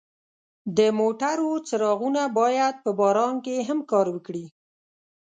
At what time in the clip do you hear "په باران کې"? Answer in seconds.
2.83-3.55